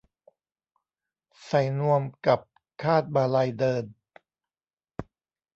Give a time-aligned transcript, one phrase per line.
[1.45, 2.39] ใส่นวมกับ
[2.83, 3.85] คาดมาลัยเดิน